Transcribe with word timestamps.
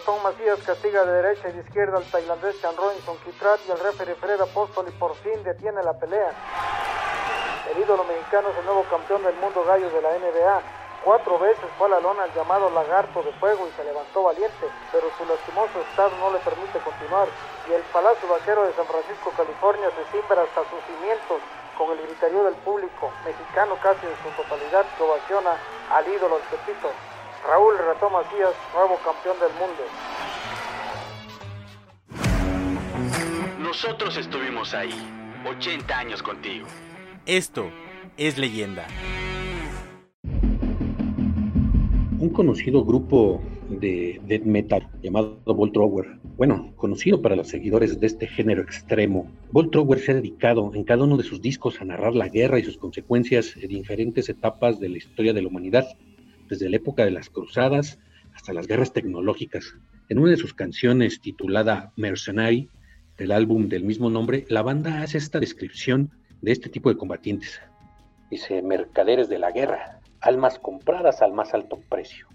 El 0.00 0.06
ratón 0.06 0.22
Macías 0.22 0.58
castiga 0.64 1.04
de 1.04 1.12
derecha 1.12 1.50
y 1.50 1.52
de 1.52 1.60
izquierda 1.60 1.98
al 1.98 2.04
tailandés 2.04 2.58
Chan 2.62 2.74
Robinson 2.74 3.18
Kitrat 3.18 3.60
y 3.68 3.70
el 3.70 3.78
referee 3.80 4.14
Fred 4.14 4.40
Apóstol 4.40 4.86
por 4.98 5.14
fin 5.16 5.44
detiene 5.44 5.82
la 5.82 5.92
pelea. 5.92 6.32
El 7.68 7.84
ídolo 7.84 8.04
mexicano 8.04 8.48
es 8.48 8.56
el 8.56 8.64
nuevo 8.64 8.84
campeón 8.88 9.22
del 9.22 9.36
mundo 9.36 9.62
gallo 9.62 9.90
de 9.90 10.00
la 10.00 10.16
NBA. 10.16 10.62
Cuatro 11.04 11.38
veces 11.38 11.68
fue 11.76 11.86
a 11.88 11.90
la 11.90 12.00
lona 12.00 12.24
el 12.24 12.32
llamado 12.32 12.70
lagarto 12.70 13.22
de 13.22 13.30
fuego 13.32 13.68
y 13.68 13.76
se 13.76 13.84
levantó 13.84 14.22
valiente, 14.22 14.72
pero 14.90 15.04
su 15.18 15.24
lastimoso 15.28 15.76
estado 15.84 16.16
no 16.16 16.32
le 16.32 16.38
permite 16.38 16.78
continuar. 16.80 17.28
Y 17.68 17.72
el 17.74 17.82
Palacio 17.92 18.26
Vaquero 18.26 18.64
de 18.64 18.72
San 18.72 18.86
Francisco, 18.86 19.36
California, 19.36 19.90
se 19.92 20.16
cimbra 20.16 20.40
hasta 20.40 20.64
sus 20.64 20.80
cimientos 20.88 21.44
con 21.76 21.92
el 21.92 22.00
griterío 22.08 22.44
del 22.44 22.56
público, 22.64 23.12
mexicano 23.20 23.76
casi 23.82 24.06
en 24.06 24.16
su 24.24 24.32
totalidad, 24.32 24.86
que 24.96 25.02
ovaciona 25.04 25.60
al 25.92 26.08
ídolo 26.08 26.40
del 26.40 26.48
Pepito. 26.56 26.88
Raúl 27.46 27.78
Ratón 27.78 28.12
Macías, 28.12 28.54
nuevo 28.74 28.98
campeón 29.04 29.36
del 29.40 29.52
mundo. 29.58 29.82
Nosotros 33.58 34.16
estuvimos 34.16 34.74
ahí, 34.74 34.92
80 35.48 35.98
años 35.98 36.22
contigo. 36.22 36.66
Esto 37.24 37.70
es 38.16 38.36
leyenda. 38.36 38.86
Un 42.18 42.30
conocido 42.34 42.84
grupo 42.84 43.40
de 43.70 44.20
death 44.26 44.42
metal 44.42 44.86
llamado 45.02 45.38
Bolt 45.46 45.72
Thrower, 45.72 46.18
bueno, 46.36 46.72
conocido 46.76 47.22
para 47.22 47.36
los 47.36 47.48
seguidores 47.48 47.98
de 48.00 48.06
este 48.06 48.26
género 48.26 48.60
extremo, 48.62 49.30
Bolt 49.52 49.70
Thrower 49.70 49.98
se 49.98 50.12
ha 50.12 50.14
dedicado 50.16 50.72
en 50.74 50.84
cada 50.84 51.04
uno 51.04 51.16
de 51.16 51.22
sus 51.22 51.40
discos 51.40 51.80
a 51.80 51.84
narrar 51.84 52.14
la 52.14 52.28
guerra 52.28 52.58
y 52.58 52.64
sus 52.64 52.76
consecuencias 52.76 53.56
en 53.56 53.68
diferentes 53.68 54.28
etapas 54.28 54.80
de 54.80 54.90
la 54.90 54.98
historia 54.98 55.32
de 55.32 55.40
la 55.40 55.48
humanidad, 55.48 55.86
desde 56.50 56.68
la 56.68 56.76
época 56.76 57.04
de 57.04 57.12
las 57.12 57.30
cruzadas 57.30 57.98
hasta 58.34 58.52
las 58.52 58.66
guerras 58.66 58.92
tecnológicas. 58.92 59.74
En 60.08 60.18
una 60.18 60.32
de 60.32 60.36
sus 60.36 60.52
canciones 60.52 61.20
titulada 61.20 61.92
Mercenary, 61.96 62.68
del 63.16 63.32
álbum 63.32 63.68
del 63.68 63.84
mismo 63.84 64.10
nombre, 64.10 64.44
la 64.48 64.62
banda 64.62 65.02
hace 65.02 65.18
esta 65.18 65.40
descripción 65.40 66.10
de 66.42 66.52
este 66.52 66.68
tipo 66.68 66.88
de 66.90 66.96
combatientes. 66.96 67.60
Dice, 68.30 68.62
mercaderes 68.62 69.28
de 69.28 69.38
la 69.38 69.50
guerra, 69.52 70.00
almas 70.20 70.58
compradas 70.58 71.22
al 71.22 71.32
más 71.32 71.54
alto 71.54 71.80
precio, 71.88 72.26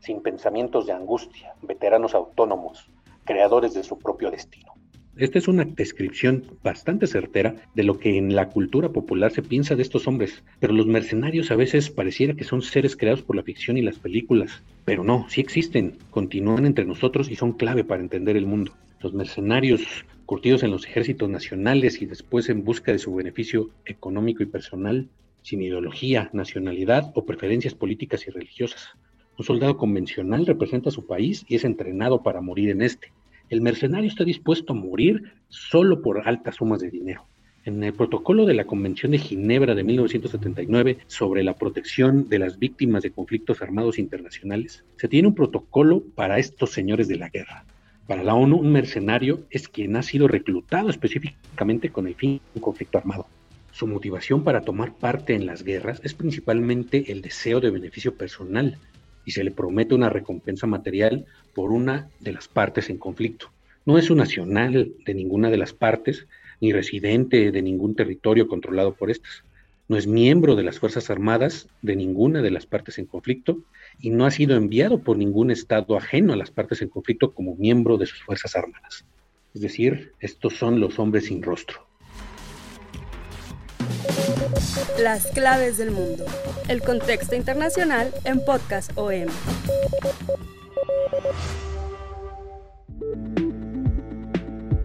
sin 0.00 0.22
pensamientos 0.22 0.86
de 0.86 0.92
angustia, 0.92 1.54
veteranos 1.62 2.14
autónomos, 2.14 2.90
creadores 3.24 3.74
de 3.74 3.84
su 3.84 3.98
propio 3.98 4.30
destino. 4.30 4.72
Esta 5.20 5.38
es 5.38 5.48
una 5.48 5.66
descripción 5.66 6.44
bastante 6.62 7.06
certera 7.06 7.54
de 7.74 7.82
lo 7.84 7.98
que 7.98 8.16
en 8.16 8.34
la 8.34 8.48
cultura 8.48 8.88
popular 8.88 9.30
se 9.30 9.42
piensa 9.42 9.76
de 9.76 9.82
estos 9.82 10.08
hombres, 10.08 10.42
pero 10.60 10.72
los 10.72 10.86
mercenarios 10.86 11.50
a 11.50 11.56
veces 11.56 11.90
pareciera 11.90 12.32
que 12.32 12.44
son 12.44 12.62
seres 12.62 12.96
creados 12.96 13.20
por 13.20 13.36
la 13.36 13.42
ficción 13.42 13.76
y 13.76 13.82
las 13.82 13.98
películas, 13.98 14.62
pero 14.86 15.04
no, 15.04 15.26
sí 15.28 15.42
existen, 15.42 15.98
continúan 16.08 16.64
entre 16.64 16.86
nosotros 16.86 17.30
y 17.30 17.36
son 17.36 17.52
clave 17.52 17.84
para 17.84 18.00
entender 18.00 18.38
el 18.38 18.46
mundo. 18.46 18.72
Los 19.00 19.12
mercenarios 19.12 19.82
curtidos 20.24 20.62
en 20.62 20.70
los 20.70 20.86
ejércitos 20.86 21.28
nacionales 21.28 22.00
y 22.00 22.06
después 22.06 22.48
en 22.48 22.64
busca 22.64 22.90
de 22.90 22.98
su 22.98 23.14
beneficio 23.14 23.68
económico 23.84 24.42
y 24.42 24.46
personal, 24.46 25.10
sin 25.42 25.60
ideología, 25.60 26.30
nacionalidad 26.32 27.12
o 27.14 27.26
preferencias 27.26 27.74
políticas 27.74 28.26
y 28.26 28.30
religiosas. 28.30 28.88
Un 29.36 29.44
soldado 29.44 29.76
convencional 29.76 30.46
representa 30.46 30.88
a 30.88 30.92
su 30.92 31.06
país 31.06 31.44
y 31.46 31.56
es 31.56 31.64
entrenado 31.64 32.22
para 32.22 32.40
morir 32.40 32.70
en 32.70 32.80
este. 32.80 33.12
El 33.50 33.62
mercenario 33.62 34.08
está 34.08 34.22
dispuesto 34.22 34.72
a 34.72 34.76
morir 34.76 35.32
solo 35.48 36.00
por 36.02 36.28
altas 36.28 36.54
sumas 36.54 36.78
de 36.78 36.88
dinero. 36.88 37.26
En 37.64 37.82
el 37.82 37.92
protocolo 37.92 38.46
de 38.46 38.54
la 38.54 38.64
Convención 38.64 39.10
de 39.10 39.18
Ginebra 39.18 39.74
de 39.74 39.82
1979 39.82 40.98
sobre 41.08 41.42
la 41.42 41.56
protección 41.56 42.28
de 42.28 42.38
las 42.38 42.60
víctimas 42.60 43.02
de 43.02 43.10
conflictos 43.10 43.60
armados 43.60 43.98
internacionales, 43.98 44.84
se 44.96 45.08
tiene 45.08 45.26
un 45.26 45.34
protocolo 45.34 46.04
para 46.14 46.38
estos 46.38 46.70
señores 46.70 47.08
de 47.08 47.16
la 47.16 47.28
guerra. 47.28 47.64
Para 48.06 48.22
la 48.22 48.36
ONU, 48.36 48.56
un 48.56 48.70
mercenario 48.70 49.40
es 49.50 49.66
quien 49.66 49.96
ha 49.96 50.04
sido 50.04 50.28
reclutado 50.28 50.88
específicamente 50.88 51.90
con 51.90 52.06
el 52.06 52.14
fin 52.14 52.34
de 52.34 52.40
un 52.54 52.62
conflicto 52.62 52.98
armado. 52.98 53.26
Su 53.72 53.88
motivación 53.88 54.44
para 54.44 54.60
tomar 54.60 54.94
parte 54.94 55.34
en 55.34 55.44
las 55.44 55.64
guerras 55.64 56.00
es 56.04 56.14
principalmente 56.14 57.10
el 57.10 57.20
deseo 57.20 57.58
de 57.60 57.70
beneficio 57.70 58.14
personal 58.14 58.78
y 59.24 59.32
se 59.32 59.42
le 59.42 59.50
promete 59.50 59.94
una 59.94 60.08
recompensa 60.08 60.66
material 60.66 61.26
por 61.54 61.72
una 61.72 62.08
de 62.20 62.32
las 62.32 62.48
partes 62.48 62.90
en 62.90 62.98
conflicto. 62.98 63.50
No 63.84 63.98
es 63.98 64.10
un 64.10 64.18
nacional 64.18 64.92
de 65.04 65.14
ninguna 65.14 65.50
de 65.50 65.56
las 65.56 65.72
partes, 65.72 66.26
ni 66.60 66.72
residente 66.72 67.50
de 67.50 67.62
ningún 67.62 67.94
territorio 67.94 68.48
controlado 68.48 68.94
por 68.94 69.10
estas. 69.10 69.42
No 69.88 69.96
es 69.96 70.06
miembro 70.06 70.54
de 70.54 70.62
las 70.62 70.78
Fuerzas 70.78 71.10
Armadas 71.10 71.66
de 71.82 71.96
ninguna 71.96 72.42
de 72.42 72.50
las 72.50 72.66
partes 72.66 72.98
en 72.98 73.06
conflicto 73.06 73.58
y 73.98 74.10
no 74.10 74.26
ha 74.26 74.30
sido 74.30 74.56
enviado 74.56 75.00
por 75.00 75.16
ningún 75.16 75.50
Estado 75.50 75.96
ajeno 75.96 76.32
a 76.32 76.36
las 76.36 76.50
partes 76.50 76.82
en 76.82 76.88
conflicto 76.88 77.32
como 77.32 77.56
miembro 77.56 77.96
de 77.96 78.06
sus 78.06 78.22
Fuerzas 78.22 78.54
Armadas. 78.54 79.04
Es 79.54 79.62
decir, 79.62 80.12
estos 80.20 80.56
son 80.56 80.78
los 80.78 80.98
hombres 80.98 81.26
sin 81.26 81.42
rostro. 81.42 81.84
Las 85.00 85.26
claves 85.28 85.78
del 85.78 85.90
mundo. 85.90 86.24
El 86.68 86.82
contexto 86.82 87.34
internacional 87.34 88.12
en 88.24 88.44
Podcast 88.44 88.92
OM. 88.94 89.26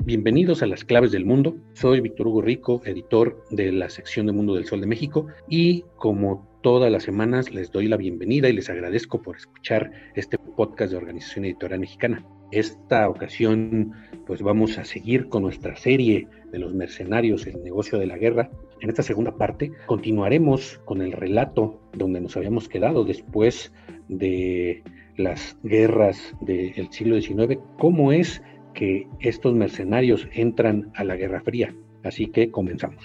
Bienvenidos 0.06 0.62
a 0.62 0.68
las 0.68 0.86
claves 0.86 1.12
del 1.12 1.26
mundo. 1.26 1.58
Soy 1.74 2.00
Víctor 2.00 2.28
Hugo 2.28 2.42
Rico, 2.44 2.82
editor 2.86 3.44
de 3.50 3.72
la 3.72 3.90
sección 3.90 4.28
de 4.28 4.34
Mundo 4.34 4.54
del 4.54 4.66
Sol 4.66 4.80
de 4.80 4.86
México 4.88 5.26
y 5.50 5.84
como 5.98 6.48
todas 6.62 6.92
las 6.92 7.04
semanas 7.04 7.52
les 7.52 7.72
doy 7.72 7.88
la 7.88 7.98
bienvenida 7.98 8.48
y 8.48 8.54
les 8.54 8.70
agradezco 8.70 9.22
por 9.22 9.36
escuchar 9.36 9.92
este 10.14 10.38
podcast 10.38 10.92
de 10.92 10.98
Organización 10.98 11.46
Editorial 11.46 11.80
Mexicana. 11.80 12.24
Esta 12.52 13.10
ocasión 13.10 13.94
pues 14.28 14.44
vamos 14.44 14.78
a 14.78 14.86
seguir 14.86 15.28
con 15.28 15.42
nuestra 15.42 15.76
serie 15.76 16.28
de 16.52 16.60
los 16.60 16.76
mercenarios, 16.76 17.48
el 17.48 17.64
negocio 17.64 17.98
de 17.98 18.06
la 18.06 18.18
guerra. 18.18 18.52
En 18.82 18.90
esta 18.90 19.02
segunda 19.02 19.36
parte 19.36 19.72
continuaremos 19.88 20.80
con 20.86 21.02
el 21.02 21.14
relato 21.14 21.82
donde 21.94 22.22
nos 22.22 22.38
habíamos 22.38 22.70
quedado 22.70 23.06
después 23.06 23.74
de 24.08 24.84
las 25.18 25.58
guerras 25.64 26.34
del 26.42 26.92
siglo 26.92 27.20
XIX, 27.20 27.60
cómo 27.78 28.12
es 28.12 28.42
que 28.74 29.08
estos 29.20 29.54
mercenarios 29.54 30.28
entran 30.34 30.92
a 30.96 31.04
la 31.04 31.16
Guerra 31.16 31.42
Fría. 31.42 31.76
Así 32.04 32.28
que 32.28 32.52
comenzamos. 32.52 33.04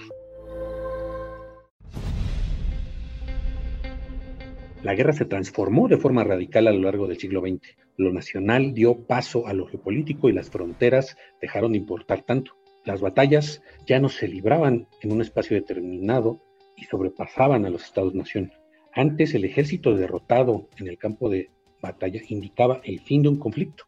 La 4.83 4.95
guerra 4.95 5.13
se 5.13 5.27
transformó 5.27 5.89
de 5.89 5.99
forma 5.99 6.25
radical 6.25 6.67
a 6.67 6.73
lo 6.73 6.81
largo 6.81 7.07
del 7.07 7.19
siglo 7.19 7.43
XX. 7.43 7.77
Lo 7.97 8.13
nacional 8.13 8.73
dio 8.73 9.07
paso 9.07 9.47
a 9.47 9.53
lo 9.53 9.67
geopolítico 9.67 10.29
y 10.29 10.33
las 10.33 10.51
fronteras 10.51 11.17
dejaron 11.41 11.73
de 11.73 11.79
importar 11.79 12.23
tanto. 12.23 12.53
Las 12.85 13.03
batallas 13.03 13.63
ya 13.87 14.01
no 14.01 14.09
se 14.09 14.27
libraban 14.27 14.89
en 15.03 15.13
un 15.13 15.21
espacio 15.21 15.55
determinado 15.55 16.41
y 16.77 16.85
sobrepasaban 16.85 17.67
a 17.67 17.71
los 17.71 17.85
estados-nación. 17.85 18.53
Antes 18.95 19.35
el 19.35 19.45
ejército 19.45 19.95
derrotado 19.95 20.69
en 20.79 20.89
el 20.89 20.97
campo 20.97 21.29
de 21.29 21.51
batalla 21.81 22.21
indicaba 22.29 22.81
el 22.85 23.01
fin 23.01 23.23
de 23.23 23.29
un 23.29 23.37
conflicto. 23.37 23.85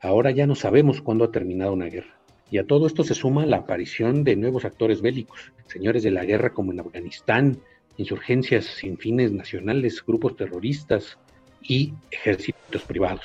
Ahora 0.00 0.30
ya 0.30 0.46
no 0.46 0.54
sabemos 0.54 1.00
cuándo 1.00 1.24
ha 1.24 1.32
terminado 1.32 1.72
una 1.72 1.86
guerra. 1.86 2.18
Y 2.50 2.58
a 2.58 2.66
todo 2.66 2.86
esto 2.86 3.02
se 3.02 3.14
suma 3.14 3.44
la 3.46 3.58
aparición 3.58 4.22
de 4.22 4.36
nuevos 4.36 4.64
actores 4.64 5.02
bélicos, 5.02 5.52
señores 5.66 6.02
de 6.02 6.12
la 6.12 6.24
guerra 6.24 6.52
como 6.52 6.72
en 6.72 6.80
Afganistán, 6.80 7.58
insurgencias 7.96 8.66
sin 8.66 8.98
fines 8.98 9.32
nacionales, 9.32 10.04
grupos 10.06 10.36
terroristas 10.36 11.18
y 11.60 11.94
ejércitos 12.10 12.82
privados. 12.82 13.24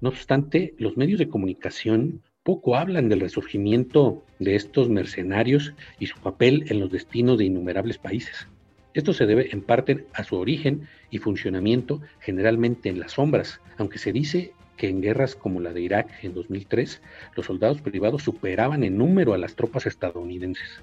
No 0.00 0.10
obstante, 0.10 0.74
los 0.78 0.96
medios 0.96 1.18
de 1.18 1.28
comunicación 1.28 2.22
poco 2.42 2.76
hablan 2.76 3.08
del 3.08 3.20
resurgimiento 3.20 4.24
de 4.38 4.56
estos 4.56 4.88
mercenarios 4.88 5.74
y 5.98 6.06
su 6.06 6.18
papel 6.18 6.64
en 6.68 6.80
los 6.80 6.90
destinos 6.90 7.38
de 7.38 7.44
innumerables 7.44 7.98
países. 7.98 8.48
Esto 8.94 9.12
se 9.12 9.26
debe 9.26 9.48
en 9.52 9.62
parte 9.62 10.06
a 10.12 10.22
su 10.22 10.36
origen 10.36 10.86
y 11.10 11.18
funcionamiento 11.18 12.02
generalmente 12.20 12.90
en 12.90 13.00
las 13.00 13.12
sombras, 13.12 13.60
aunque 13.78 13.98
se 13.98 14.12
dice 14.12 14.52
que 14.76 14.88
en 14.88 15.00
guerras 15.00 15.34
como 15.34 15.60
la 15.60 15.72
de 15.72 15.80
Irak 15.80 16.10
en 16.22 16.34
2003, 16.34 17.00
los 17.36 17.46
soldados 17.46 17.80
privados 17.80 18.22
superaban 18.22 18.84
en 18.84 18.98
número 18.98 19.32
a 19.32 19.38
las 19.38 19.54
tropas 19.54 19.86
estadounidenses. 19.86 20.82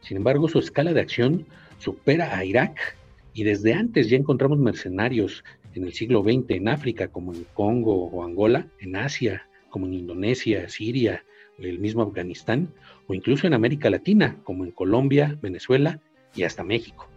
Sin 0.00 0.16
embargo, 0.16 0.48
su 0.48 0.58
escala 0.58 0.94
de 0.94 1.00
acción 1.00 1.46
supera 1.78 2.36
a 2.36 2.44
Irak 2.44 2.96
y 3.34 3.44
desde 3.44 3.74
antes 3.74 4.08
ya 4.08 4.16
encontramos 4.16 4.58
mercenarios 4.58 5.44
en 5.74 5.84
el 5.84 5.92
siglo 5.92 6.22
XX 6.22 6.50
en 6.50 6.68
África, 6.68 7.08
como 7.08 7.34
en 7.34 7.44
Congo 7.52 8.06
o 8.06 8.24
Angola, 8.24 8.66
en 8.80 8.96
Asia, 8.96 9.46
como 9.68 9.86
en 9.86 9.94
Indonesia, 9.94 10.68
Siria, 10.68 11.24
el 11.58 11.78
mismo 11.78 12.02
Afganistán, 12.02 12.72
o 13.06 13.12
incluso 13.12 13.46
en 13.46 13.52
América 13.52 13.90
Latina, 13.90 14.38
como 14.44 14.64
en 14.64 14.70
Colombia, 14.70 15.38
Venezuela 15.42 16.00
y 16.34 16.44
hasta 16.44 16.64
México. 16.64 17.09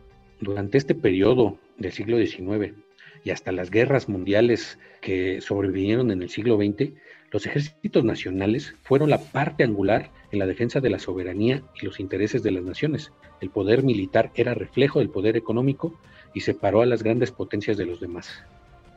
Durante 0.43 0.77
este 0.77 0.93
periodo 0.93 1.57
del 1.77 1.93
siglo 1.93 2.17
XIX 2.17 2.73
y 3.23 3.29
hasta 3.29 3.53
las 3.53 3.71
guerras 3.71 4.09
mundiales 4.09 4.77
que 4.99 5.39
sobrevivieron 5.39 6.11
en 6.11 6.21
el 6.21 6.29
siglo 6.29 6.57
XX, 6.57 6.91
los 7.31 7.45
ejércitos 7.45 8.03
nacionales 8.03 8.75
fueron 8.83 9.09
la 9.09 9.19
parte 9.19 9.63
angular 9.63 10.11
en 10.33 10.39
la 10.39 10.45
defensa 10.45 10.81
de 10.81 10.89
la 10.89 10.99
soberanía 10.99 11.63
y 11.81 11.85
los 11.85 12.01
intereses 12.01 12.43
de 12.43 12.51
las 12.51 12.63
naciones. 12.63 13.13
El 13.39 13.51
poder 13.51 13.83
militar 13.83 14.31
era 14.35 14.53
reflejo 14.53 14.99
del 14.99 15.09
poder 15.09 15.37
económico 15.37 15.97
y 16.33 16.41
separó 16.41 16.81
a 16.81 16.85
las 16.85 17.03
grandes 17.03 17.31
potencias 17.31 17.77
de 17.77 17.85
los 17.85 18.01
demás. 18.01 18.43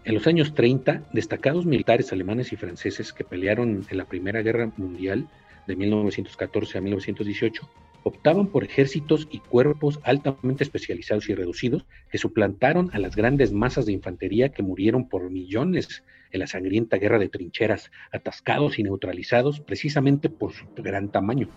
En 0.05 0.15
los 0.15 0.27
años 0.27 0.53
30, 0.53 1.05
destacados 1.13 1.65
militares 1.65 2.13
alemanes 2.13 2.53
y 2.53 2.57
franceses 2.57 3.13
que 3.13 3.23
pelearon 3.23 3.87
en 3.89 3.97
la 3.97 4.07
Primera 4.07 4.43
Guerra 4.43 4.73
Mundial 4.77 5.29
de 5.69 5.77
1914 5.77 6.79
a 6.79 6.81
1918 6.81 7.69
optaban 8.07 8.47
por 8.47 8.63
ejércitos 8.63 9.27
y 9.33 9.41
cuerpos 9.41 9.99
altamente 10.05 10.63
especializados 10.63 11.29
y 11.29 11.35
reducidos 11.35 11.87
que 12.09 12.19
suplantaron 12.19 12.89
a 12.93 13.01
las 13.01 13.17
grandes 13.17 13.53
masas 13.53 13.85
de 13.85 13.95
infantería 13.95 14.51
que 14.51 14.63
murieron 14.63 15.09
por 15.09 15.29
millones 15.29 16.05
en 16.31 16.39
la 16.39 16.47
sangrienta 16.47 16.99
guerra 16.99 17.19
de 17.19 17.29
trincheras, 17.29 17.91
atascados 18.13 18.79
y 18.79 18.85
neutralizados 18.85 19.59
precisamente 19.59 20.29
por 20.29 20.53
su 20.53 20.67
gran 20.77 21.11
tamaño. 21.11 21.49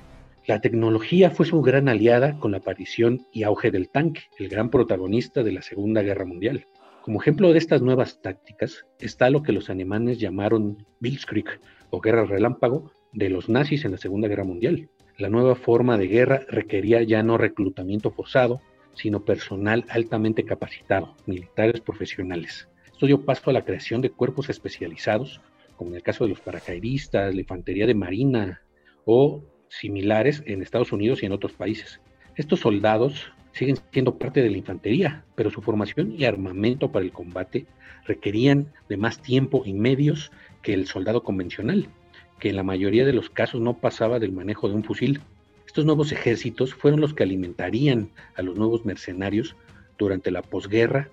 La 0.47 0.59
tecnología 0.59 1.29
fue 1.29 1.45
su 1.45 1.61
gran 1.61 1.87
aliada 1.87 2.39
con 2.39 2.49
la 2.49 2.57
aparición 2.57 3.27
y 3.31 3.43
auge 3.43 3.69
del 3.69 3.89
tanque, 3.89 4.23
el 4.39 4.49
gran 4.49 4.71
protagonista 4.71 5.43
de 5.43 5.51
la 5.51 5.61
Segunda 5.61 6.01
Guerra 6.01 6.25
Mundial. 6.25 6.65
Como 7.03 7.21
ejemplo 7.21 7.53
de 7.53 7.59
estas 7.59 7.83
nuevas 7.83 8.23
tácticas 8.23 8.87
está 8.99 9.29
lo 9.29 9.43
que 9.43 9.51
los 9.51 9.69
alemanes 9.69 10.17
llamaron 10.17 10.83
Blitzkrieg 10.99 11.61
o 11.91 12.01
guerra 12.01 12.25
relámpago 12.25 12.91
de 13.13 13.29
los 13.29 13.49
nazis 13.49 13.85
en 13.85 13.91
la 13.91 13.99
Segunda 13.99 14.27
Guerra 14.27 14.45
Mundial. 14.45 14.89
La 15.19 15.27
nueva 15.27 15.55
forma 15.55 15.97
de 15.97 16.07
guerra 16.07 16.45
requería 16.47 17.03
ya 17.03 17.21
no 17.23 17.37
reclutamiento 17.37 18.09
forzado, 18.09 18.61
sino 18.93 19.25
personal 19.25 19.83
altamente 19.89 20.45
capacitado, 20.45 21.13
militares 21.25 21.81
profesionales. 21.81 22.69
Esto 22.85 23.05
dio 23.05 23.25
paso 23.25 23.49
a 23.49 23.53
la 23.53 23.65
creación 23.65 23.99
de 23.99 24.11
cuerpos 24.11 24.49
especializados, 24.49 25.41
como 25.75 25.89
en 25.89 25.97
el 25.97 26.03
caso 26.03 26.23
de 26.23 26.29
los 26.29 26.39
paracaidistas, 26.39 27.35
la 27.35 27.41
infantería 27.41 27.85
de 27.85 27.95
marina 27.95 28.61
o 29.03 29.43
similares 29.67 30.41
en 30.45 30.61
Estados 30.61 30.93
Unidos 30.93 31.21
y 31.21 31.25
en 31.25 31.33
otros 31.33 31.51
países. 31.51 31.99
Estos 32.37 32.61
soldados 32.61 33.33
siguen 33.51 33.75
siendo 33.91 34.17
parte 34.17 34.41
de 34.41 34.49
la 34.49 34.57
infantería, 34.57 35.25
pero 35.35 35.49
su 35.49 35.61
formación 35.61 36.15
y 36.17 36.23
armamento 36.23 36.93
para 36.93 37.03
el 37.03 37.11
combate 37.11 37.65
requerían 38.05 38.71
de 38.87 38.95
más 38.95 39.21
tiempo 39.21 39.63
y 39.65 39.73
medios 39.73 40.31
que 40.61 40.73
el 40.73 40.87
soldado 40.87 41.23
convencional 41.23 41.89
que 42.39 42.49
en 42.49 42.55
la 42.55 42.63
mayoría 42.63 43.05
de 43.05 43.13
los 43.13 43.29
casos 43.29 43.61
no 43.61 43.77
pasaba 43.77 44.19
del 44.19 44.31
manejo 44.31 44.69
de 44.69 44.75
un 44.75 44.83
fusil. 44.83 45.21
Estos 45.67 45.85
nuevos 45.85 46.11
ejércitos 46.11 46.73
fueron 46.73 47.01
los 47.01 47.13
que 47.13 47.23
alimentarían 47.23 48.09
a 48.35 48.41
los 48.41 48.57
nuevos 48.57 48.85
mercenarios 48.85 49.55
durante 49.97 50.31
la 50.31 50.41
posguerra 50.41 51.09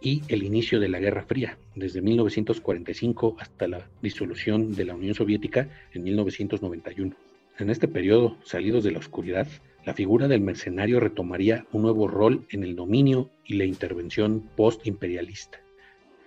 y 0.00 0.22
el 0.28 0.44
inicio 0.44 0.78
de 0.78 0.88
la 0.88 1.00
Guerra 1.00 1.24
Fría, 1.24 1.58
desde 1.74 2.00
1945 2.00 3.36
hasta 3.40 3.66
la 3.66 3.88
disolución 4.00 4.74
de 4.74 4.84
la 4.84 4.94
Unión 4.94 5.14
Soviética 5.14 5.68
en 5.92 6.04
1991. 6.04 7.16
En 7.58 7.70
este 7.70 7.88
periodo, 7.88 8.36
salidos 8.44 8.84
de 8.84 8.92
la 8.92 9.00
oscuridad, 9.00 9.48
la 9.84 9.94
figura 9.94 10.28
del 10.28 10.40
mercenario 10.40 11.00
retomaría 11.00 11.66
un 11.72 11.82
nuevo 11.82 12.06
rol 12.06 12.46
en 12.50 12.62
el 12.62 12.76
dominio 12.76 13.30
y 13.44 13.54
la 13.54 13.64
intervención 13.64 14.48
post-imperialista. 14.54 15.58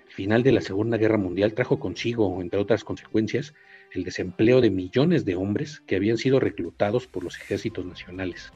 Final 0.10 0.44
de 0.44 0.52
la 0.52 0.62
Segunda 0.62 0.98
Guerra 0.98 1.18
Mundial 1.18 1.54
trajo 1.54 1.80
consigo, 1.80 2.42
entre 2.42 2.60
otras 2.60 2.84
consecuencias, 2.84 3.54
el 3.94 4.04
desempleo 4.04 4.62
de 4.62 4.70
millones 4.70 5.26
de 5.26 5.36
hombres 5.36 5.82
que 5.82 5.96
habían 5.96 6.18
sido 6.18 6.40
reclutados 6.40 7.08
por 7.08 7.24
los 7.24 7.38
ejércitos 7.38 7.86
nacionales. 7.86 8.52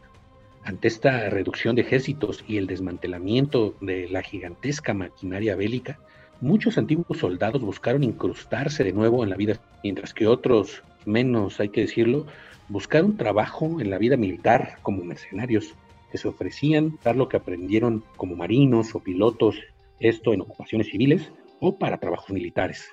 Ante 0.64 0.88
esta 0.88 1.30
reducción 1.30 1.76
de 1.76 1.84
ejércitos 1.84 2.44
y 2.48 2.58
el 2.58 2.68
desmantelamiento 2.68 3.76
de 3.82 4.10
la 4.10 4.24
gigantesca 4.24 4.94
maquinaria 4.94 5.56
bélica, 5.56 6.00
muchos 6.42 6.78
antiguos 6.78 7.20
soldados 7.20 7.62
buscaron 7.62 8.04
incrustarse 8.04 8.84
de 8.84 8.94
nuevo 8.94 9.24
en 9.24 9.30
la 9.30 9.36
vida, 9.36 9.60
mientras 9.84 10.14
que 10.14 10.26
otros, 10.26 10.84
menos 11.06 11.60
hay 11.60 11.70
que 11.70 11.82
decirlo, 11.82 12.26
buscaron 12.68 13.16
trabajo 13.16 13.80
en 13.80 13.90
la 13.90 14.00
vida 14.00 14.18
militar 14.18 14.80
como 14.82 15.04
mercenarios, 15.04 15.76
que 16.12 16.18
se 16.18 16.28
ofrecían 16.28 16.98
dar 17.04 17.16
lo 17.16 17.30
que 17.30 17.38
aprendieron 17.38 18.04
como 18.18 18.36
marinos 18.36 18.96
o 18.96 19.00
pilotos, 19.00 19.58
esto 20.00 20.34
en 20.34 20.42
ocupaciones 20.42 20.88
civiles 20.88 21.32
o 21.60 21.78
para 21.78 22.00
trabajos 22.00 22.32
militares. 22.32 22.90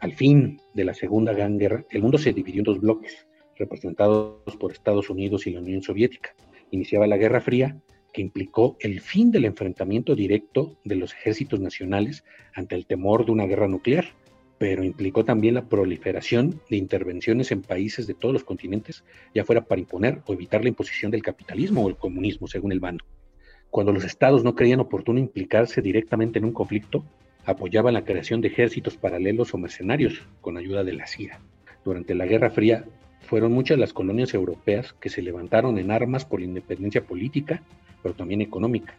Al 0.00 0.12
fin 0.12 0.60
de 0.74 0.84
la 0.84 0.94
Segunda 0.94 1.32
Gran 1.32 1.58
Guerra, 1.58 1.84
el 1.90 2.02
mundo 2.02 2.18
se 2.18 2.32
dividió 2.32 2.60
en 2.60 2.64
dos 2.64 2.80
bloques, 2.80 3.26
representados 3.56 4.56
por 4.58 4.72
Estados 4.72 5.08
Unidos 5.08 5.46
y 5.46 5.50
la 5.50 5.60
Unión 5.60 5.82
Soviética. 5.82 6.34
Iniciaba 6.70 7.06
la 7.06 7.16
Guerra 7.16 7.40
Fría, 7.40 7.80
que 8.12 8.22
implicó 8.22 8.76
el 8.80 9.00
fin 9.00 9.30
del 9.30 9.44
enfrentamiento 9.44 10.14
directo 10.14 10.76
de 10.84 10.96
los 10.96 11.12
ejércitos 11.12 11.60
nacionales 11.60 12.24
ante 12.54 12.76
el 12.76 12.86
temor 12.86 13.26
de 13.26 13.32
una 13.32 13.46
guerra 13.46 13.66
nuclear, 13.66 14.06
pero 14.58 14.84
implicó 14.84 15.24
también 15.24 15.54
la 15.54 15.68
proliferación 15.68 16.60
de 16.70 16.76
intervenciones 16.76 17.50
en 17.50 17.62
países 17.62 18.06
de 18.06 18.14
todos 18.14 18.32
los 18.32 18.44
continentes, 18.44 19.04
ya 19.34 19.44
fuera 19.44 19.64
para 19.64 19.80
imponer 19.80 20.22
o 20.26 20.32
evitar 20.32 20.62
la 20.62 20.68
imposición 20.68 21.10
del 21.10 21.22
capitalismo 21.22 21.84
o 21.84 21.88
el 21.88 21.96
comunismo, 21.96 22.46
según 22.46 22.72
el 22.72 22.80
bando. 22.80 23.04
Cuando 23.68 23.92
los 23.92 24.04
estados 24.04 24.44
no 24.44 24.54
creían 24.54 24.78
oportuno 24.78 25.18
implicarse 25.18 25.82
directamente 25.82 26.38
en 26.38 26.44
un 26.44 26.52
conflicto, 26.52 27.04
apoyaban 27.44 27.94
la 27.94 28.04
creación 28.04 28.40
de 28.40 28.48
ejércitos 28.48 28.96
paralelos 28.96 29.54
o 29.54 29.58
mercenarios 29.58 30.22
con 30.40 30.56
ayuda 30.56 30.84
de 30.84 30.94
la 30.94 31.06
CIA. 31.06 31.40
Durante 31.84 32.14
la 32.14 32.26
Guerra 32.26 32.50
Fría 32.50 32.84
fueron 33.20 33.52
muchas 33.52 33.78
las 33.78 33.92
colonias 33.92 34.34
europeas 34.34 34.94
que 34.94 35.10
se 35.10 35.22
levantaron 35.22 35.78
en 35.78 35.90
armas 35.90 36.24
por 36.24 36.40
la 36.40 36.46
independencia 36.46 37.04
política, 37.04 37.62
pero 38.02 38.14
también 38.14 38.40
económica. 38.40 38.94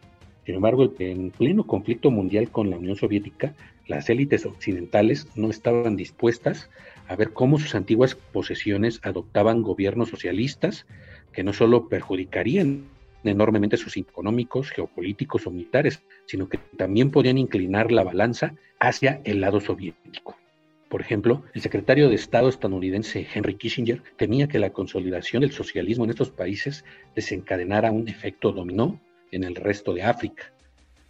Sin 0.45 0.56
embargo, 0.56 0.94
en 1.00 1.31
pleno 1.31 1.65
conflicto 1.65 2.12
mundial 2.12 2.50
con 2.50 2.69
la 2.69 2.77
Unión 2.77 2.95
Soviética, 2.95 3.56
las 3.88 4.09
élites 4.09 4.45
occidentales 4.45 5.27
no 5.36 5.50
estaban 5.50 5.95
dispuestas 5.95 6.69
a 7.07 7.15
ver 7.15 7.33
cómo 7.33 7.59
sus 7.59 7.74
antiguas 7.74 8.15
posesiones 8.15 9.00
adoptaban 9.03 9.63
gobiernos 9.63 10.09
socialistas 10.09 10.86
que 11.31 11.44
no 11.44 11.53
solo 11.53 11.88
perjudicarían 11.88 12.86
enormemente 13.31 13.77
sus 13.77 13.98
económicos, 13.98 14.69
geopolíticos 14.69 15.48
o 15.48 15.51
militares, 15.51 16.01
sino 16.25 16.49
que 16.49 16.59
también 16.78 17.11
podían 17.11 17.38
inclinar 17.38 17.92
la 17.92 18.04
balanza 18.04 18.56
hacia 18.80 19.21
el 19.23 19.42
lado 19.42 19.59
soviético. 19.59 20.38
Por 20.90 21.02
ejemplo, 21.02 21.44
el 21.54 21.61
secretario 21.61 22.09
de 22.09 22.16
Estado 22.16 22.47
estadounidense 22.47 23.28
Henry 23.33 23.56
Kissinger 23.56 24.02
temía 24.18 24.47
que 24.47 24.59
la 24.59 24.69
consolidación 24.69 25.42
del 25.42 25.52
socialismo 25.52 26.06
en 26.06 26.11
estos 26.11 26.30
países 26.30 26.85
desencadenara 27.16 27.92
un 27.92 28.07
efecto 28.07 28.52
dominó 28.52 29.02
en 29.31 29.44
el 29.44 29.56
resto 29.56 29.94
de 29.94 30.04
África. 30.04 30.54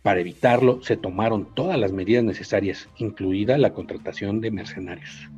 Para 0.01 0.21
evitarlo, 0.21 0.81
se 0.81 0.97
tomaron 0.97 1.53
todas 1.53 1.79
las 1.79 1.91
medidas 1.91 2.23
necesarias, 2.23 2.89
incluida 2.97 3.57
la 3.57 3.73
contratación 3.73 4.39
de 4.39 4.51
mercenarios. 4.51 5.29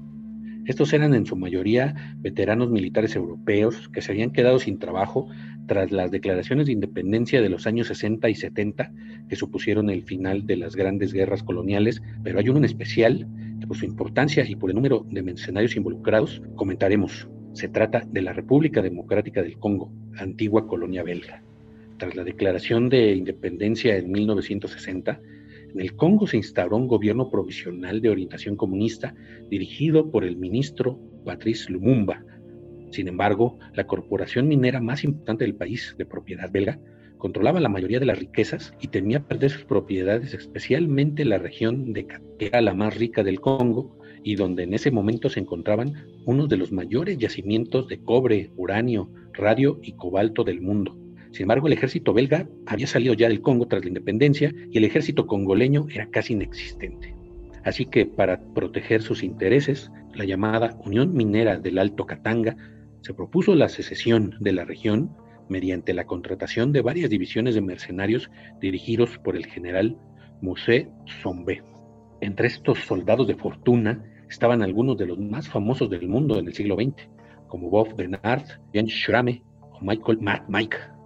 Estos 0.67 0.91
eran 0.91 1.13
en 1.13 1.25
su 1.25 1.37
mayoría 1.37 1.95
veteranos 2.17 2.69
militares 2.69 3.15
europeos 3.15 3.87
que 3.87 4.01
se 4.01 4.11
habían 4.11 4.31
quedado 4.31 4.59
sin 4.59 4.79
trabajo 4.79 5.29
tras 5.65 5.93
las 5.93 6.11
declaraciones 6.11 6.67
de 6.67 6.73
independencia 6.73 7.41
de 7.41 7.47
los 7.47 7.65
años 7.67 7.87
60 7.87 8.29
y 8.29 8.35
70 8.35 8.91
que 9.29 9.35
supusieron 9.37 9.89
el 9.89 10.03
final 10.03 10.45
de 10.45 10.57
las 10.57 10.75
grandes 10.75 11.13
guerras 11.13 11.41
coloniales, 11.41 12.01
pero 12.21 12.39
hay 12.39 12.49
uno 12.49 12.59
en 12.59 12.65
especial 12.65 13.25
por 13.65 13.77
su 13.77 13.85
importancia 13.85 14.43
y 14.45 14.57
por 14.57 14.69
el 14.69 14.75
número 14.75 15.05
de 15.09 15.23
mercenarios 15.23 15.77
involucrados 15.77 16.41
comentaremos. 16.55 17.29
Se 17.53 17.69
trata 17.69 18.03
de 18.05 18.21
la 18.21 18.33
República 18.33 18.81
Democrática 18.81 19.41
del 19.41 19.57
Congo, 19.57 19.89
antigua 20.17 20.67
colonia 20.67 21.01
belga. 21.01 21.43
Tras 21.97 22.13
la 22.15 22.25
declaración 22.25 22.89
de 22.89 23.13
independencia 23.13 23.95
en 23.95 24.11
1960, 24.11 25.19
en 25.77 25.81
el 25.81 25.95
Congo 25.95 26.25
se 26.25 26.37
instauró 26.37 26.75
un 26.75 26.87
gobierno 26.87 27.29
provisional 27.29 28.01
de 28.01 28.09
orientación 28.09 28.55
comunista 28.55 29.13
dirigido 29.47 30.09
por 30.09 30.23
el 30.23 30.35
ministro 30.35 30.99
Patrice 31.23 31.71
Lumumba, 31.71 32.23
sin 32.89 33.07
embargo, 33.07 33.59
la 33.73 33.85
corporación 33.85 34.47
minera 34.47 34.81
más 34.81 35.03
importante 35.03 35.43
del 35.43 35.53
país, 35.53 35.93
de 35.99 36.05
propiedad 36.07 36.51
belga, 36.51 36.79
controlaba 37.19 37.59
la 37.59 37.69
mayoría 37.69 37.99
de 37.99 38.07
las 38.07 38.17
riquezas 38.17 38.73
y 38.81 38.87
temía 38.87 39.27
perder 39.27 39.51
sus 39.51 39.65
propiedades, 39.65 40.33
especialmente 40.33 41.23
la 41.23 41.37
región 41.37 41.93
de 41.93 42.07
que 42.07 42.17
era 42.39 42.61
la 42.61 42.73
más 42.73 42.97
rica 42.97 43.23
del 43.23 43.39
Congo 43.39 43.97
y 44.23 44.35
donde 44.35 44.63
en 44.63 44.73
ese 44.73 44.89
momento 44.89 45.29
se 45.29 45.39
encontraban 45.39 45.93
unos 46.25 46.49
de 46.49 46.57
los 46.57 46.71
mayores 46.71 47.19
yacimientos 47.19 47.87
de 47.87 47.99
cobre, 47.99 48.51
uranio, 48.55 49.11
radio 49.33 49.79
y 49.83 49.93
cobalto 49.93 50.43
del 50.43 50.61
mundo. 50.61 50.97
Sin 51.37 51.43
embargo, 51.43 51.67
el 51.67 51.73
ejército 51.73 52.13
belga 52.13 52.47
había 52.65 52.87
salido 52.87 53.13
ya 53.13 53.27
del 53.27 53.41
Congo 53.41 53.67
tras 53.67 53.83
la 53.83 53.89
independencia 53.89 54.51
y 54.71 54.79
el 54.79 54.85
ejército 54.85 55.27
congoleño 55.27 55.85
era 55.93 56.09
casi 56.09 56.33
inexistente. 56.33 57.13
Así 57.63 57.85
que 57.85 58.07
para 58.07 58.41
proteger 58.55 59.03
sus 59.03 59.21
intereses, 59.21 59.91
la 60.15 60.25
llamada 60.25 60.75
Unión 60.83 61.13
Minera 61.13 61.59
del 61.59 61.77
Alto 61.77 62.07
Katanga 62.07 62.57
se 63.01 63.13
propuso 63.13 63.53
la 63.53 63.69
secesión 63.69 64.33
de 64.39 64.51
la 64.51 64.65
región 64.65 65.11
mediante 65.47 65.93
la 65.93 66.07
contratación 66.07 66.71
de 66.71 66.81
varias 66.81 67.11
divisiones 67.11 67.53
de 67.53 67.61
mercenarios 67.61 68.31
dirigidos 68.59 69.19
por 69.19 69.35
el 69.35 69.45
general 69.45 69.95
Mosé 70.41 70.89
Zombé. 71.21 71.61
Entre 72.19 72.47
estos 72.47 72.79
soldados 72.79 73.27
de 73.27 73.35
fortuna 73.35 74.03
estaban 74.27 74.63
algunos 74.63 74.97
de 74.97 75.05
los 75.05 75.19
más 75.19 75.47
famosos 75.47 75.87
del 75.91 76.07
mundo 76.07 76.39
en 76.39 76.47
el 76.47 76.55
siglo 76.55 76.77
XX, 76.77 77.07
como 77.47 77.69
Bob 77.69 77.95
Bernard, 77.95 78.41
Jan 78.73 78.89
Schrame 78.89 79.43
o 79.71 79.81
Michael 79.81 80.17
Mike. 80.47 80.96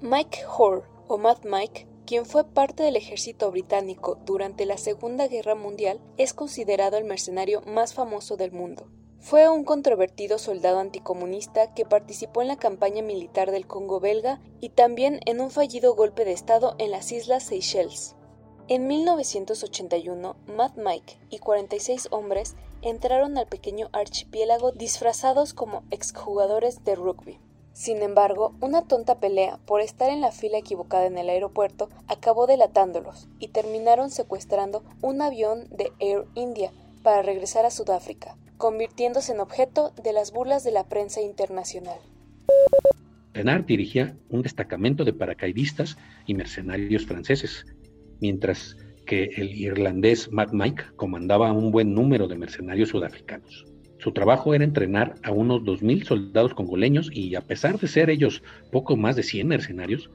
Mike 0.00 0.40
Hoare 0.46 0.82
o 1.06 1.18
Mad 1.18 1.38
Mike, 1.44 1.86
quien 2.04 2.26
fue 2.26 2.44
parte 2.44 2.82
del 2.82 2.96
ejército 2.96 3.50
británico 3.50 4.18
durante 4.26 4.66
la 4.66 4.76
Segunda 4.76 5.28
Guerra 5.28 5.54
Mundial, 5.54 6.00
es 6.16 6.34
considerado 6.34 6.98
el 6.98 7.04
mercenario 7.04 7.62
más 7.62 7.94
famoso 7.94 8.36
del 8.36 8.52
mundo. 8.52 8.88
Fue 9.20 9.48
un 9.48 9.64
controvertido 9.64 10.38
soldado 10.38 10.80
anticomunista 10.80 11.72
que 11.72 11.86
participó 11.86 12.42
en 12.42 12.48
la 12.48 12.56
campaña 12.56 13.02
militar 13.02 13.50
del 13.50 13.66
Congo 13.66 14.00
belga 14.00 14.42
y 14.60 14.70
también 14.70 15.20
en 15.24 15.40
un 15.40 15.50
fallido 15.50 15.94
golpe 15.94 16.24
de 16.26 16.32
Estado 16.32 16.74
en 16.78 16.90
las 16.90 17.10
Islas 17.10 17.44
Seychelles. 17.44 18.16
En 18.66 18.86
1981, 18.86 20.36
Mad 20.46 20.72
Mike 20.76 21.18
y 21.30 21.38
46 21.38 22.08
hombres 22.10 22.56
entraron 22.82 23.38
al 23.38 23.46
pequeño 23.46 23.88
archipiélago 23.92 24.72
disfrazados 24.72 25.54
como 25.54 25.84
exjugadores 25.90 26.84
de 26.84 26.96
rugby. 26.96 27.38
Sin 27.74 28.02
embargo, 28.02 28.54
una 28.60 28.82
tonta 28.82 29.18
pelea 29.18 29.58
por 29.66 29.80
estar 29.80 30.08
en 30.08 30.20
la 30.20 30.30
fila 30.30 30.58
equivocada 30.58 31.06
en 31.06 31.18
el 31.18 31.28
aeropuerto 31.28 31.88
acabó 32.06 32.46
delatándolos 32.46 33.28
y 33.40 33.48
terminaron 33.48 34.10
secuestrando 34.10 34.84
un 35.02 35.20
avión 35.20 35.66
de 35.70 35.90
Air 35.98 36.24
India 36.36 36.70
para 37.02 37.22
regresar 37.22 37.66
a 37.66 37.72
Sudáfrica, 37.72 38.36
convirtiéndose 38.58 39.32
en 39.32 39.40
objeto 39.40 39.90
de 40.00 40.12
las 40.12 40.30
burlas 40.32 40.62
de 40.62 40.70
la 40.70 40.84
prensa 40.84 41.20
internacional. 41.20 41.98
Renard 43.32 43.64
dirigía 43.64 44.16
un 44.28 44.42
destacamento 44.42 45.04
de 45.04 45.12
paracaidistas 45.12 45.98
y 46.26 46.34
mercenarios 46.34 47.04
franceses, 47.04 47.66
mientras 48.20 48.76
que 49.04 49.24
el 49.36 49.50
irlandés 49.50 50.30
Matt 50.30 50.52
Mike 50.52 50.84
comandaba 50.94 51.50
un 51.52 51.72
buen 51.72 51.92
número 51.92 52.28
de 52.28 52.36
mercenarios 52.36 52.90
sudafricanos. 52.90 53.66
Su 54.04 54.12
trabajo 54.12 54.52
era 54.52 54.64
entrenar 54.64 55.14
a 55.22 55.30
unos 55.30 55.62
2.000 55.62 56.04
soldados 56.04 56.52
congoleños 56.52 57.08
y 57.10 57.36
a 57.36 57.40
pesar 57.40 57.78
de 57.78 57.88
ser 57.88 58.10
ellos 58.10 58.42
poco 58.70 58.98
más 58.98 59.16
de 59.16 59.22
100 59.22 59.48
mercenarios, 59.48 60.10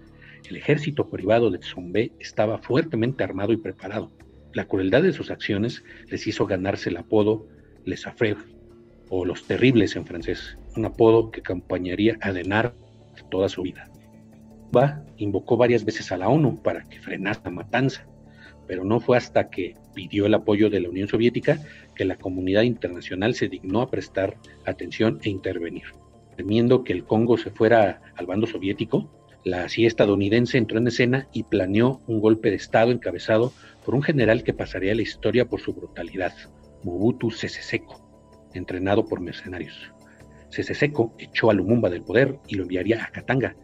el 0.47 0.57
ejército 0.57 1.09
privado 1.09 1.49
de 1.49 1.57
Tsombé 1.57 2.11
estaba 2.19 2.59
fuertemente 2.59 3.23
armado 3.23 3.51
y 3.51 3.57
preparado. 3.57 4.11
La 4.53 4.65
crueldad 4.65 5.01
de 5.01 5.11
sus 5.11 5.31
acciones 5.31 5.83
les 6.07 6.27
hizo 6.27 6.45
ganarse 6.45 6.91
el 6.91 6.97
apodo 6.97 7.47
Les 7.83 8.05
Affreux, 8.05 8.37
o 9.09 9.25
Los 9.25 9.47
Terribles 9.47 9.95
en 9.95 10.05
francés, 10.05 10.59
un 10.77 10.85
apodo 10.85 11.31
que 11.31 11.39
acompañaría 11.39 12.15
a 12.21 12.31
Denard 12.31 12.73
toda 13.31 13.49
su 13.49 13.63
vida. 13.63 13.89
Ba 14.71 15.03
invocó 15.17 15.57
varias 15.57 15.83
veces 15.83 16.11
a 16.11 16.17
la 16.17 16.29
ONU 16.29 16.61
para 16.61 16.83
que 16.83 17.01
frenase 17.01 17.41
la 17.43 17.49
matanza, 17.49 18.05
pero 18.69 18.83
no 18.83 18.99
fue 18.99 19.17
hasta 19.17 19.49
que 19.49 19.73
pidió 19.95 20.27
el 20.27 20.33
apoyo 20.35 20.69
de 20.69 20.79
la 20.79 20.89
Unión 20.89 21.07
Soviética 21.07 21.59
que 21.95 22.05
la 22.05 22.17
comunidad 22.17 22.61
internacional 22.61 23.33
se 23.33 23.49
dignó 23.49 23.81
a 23.81 23.89
prestar 23.89 24.37
atención 24.63 25.19
e 25.23 25.29
intervenir. 25.31 25.85
Temiendo 26.37 26.83
que 26.83 26.93
el 26.93 27.03
Congo 27.03 27.39
se 27.39 27.49
fuera 27.49 27.99
al 28.15 28.27
bando 28.27 28.45
soviético, 28.45 29.09
la 29.43 29.67
CIA 29.67 29.87
estadounidense 29.87 30.59
entró 30.59 30.77
en 30.77 30.85
escena 30.85 31.27
y 31.33 31.43
planeó 31.43 32.01
un 32.05 32.19
golpe 32.19 32.51
de 32.51 32.57
Estado 32.57 32.91
encabezado 32.91 33.53
por 33.83 33.95
un 33.95 34.03
general 34.03 34.43
que 34.43 34.53
pasaría 34.53 34.91
a 34.91 34.95
la 34.95 35.01
historia 35.01 35.45
por 35.45 35.61
su 35.61 35.73
brutalidad, 35.73 36.33
Mobutu 36.83 37.31
Sese 37.31 37.63
Seko, 37.63 37.99
entrenado 38.53 39.07
por 39.07 39.19
mercenarios. 39.19 39.91
Sese 40.49 40.75
Seko 40.75 41.15
echó 41.17 41.49
a 41.49 41.55
Lumumba 41.55 41.89
del 41.89 42.03
poder 42.03 42.37
y 42.47 42.53
lo 42.53 42.63
enviaría 42.63 43.03
a 43.03 43.09
Katanga, 43.09 43.55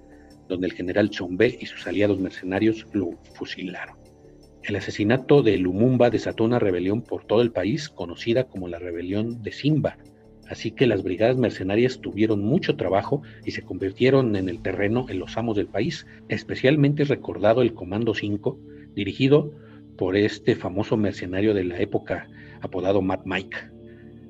donde 0.49 0.65
el 0.65 0.73
general 0.73 1.11
Chombe 1.11 1.55
y 1.61 1.67
sus 1.67 1.85
aliados 1.85 2.19
mercenarios 2.19 2.87
lo 2.91 3.11
fusilaron. 3.35 4.04
El 4.67 4.75
asesinato 4.77 5.43
de 5.43 5.59
Lumumba 5.59 6.09
desató 6.09 6.43
una 6.43 6.57
rebelión 6.57 7.03
por 7.03 7.23
todo 7.23 7.43
el 7.43 7.51
país 7.51 7.87
conocida 7.87 8.45
como 8.45 8.67
la 8.67 8.79
rebelión 8.79 9.43
de 9.43 9.51
Simba, 9.51 9.99
así 10.49 10.71
que 10.71 10.87
las 10.87 11.03
brigadas 11.03 11.37
mercenarias 11.37 11.99
tuvieron 12.01 12.43
mucho 12.43 12.75
trabajo 12.75 13.21
y 13.45 13.51
se 13.51 13.61
convirtieron 13.61 14.35
en 14.35 14.49
el 14.49 14.63
terreno 14.63 15.05
en 15.07 15.19
los 15.19 15.37
amos 15.37 15.55
del 15.55 15.67
país, 15.67 16.07
especialmente 16.29 17.03
recordado 17.03 17.61
el 17.61 17.75
Comando 17.75 18.15
5, 18.15 18.59
dirigido 18.95 19.51
por 19.99 20.17
este 20.17 20.55
famoso 20.55 20.97
mercenario 20.97 21.53
de 21.53 21.65
la 21.65 21.79
época 21.79 22.27
apodado 22.61 23.03
Mad 23.03 23.19
Mike. 23.23 23.57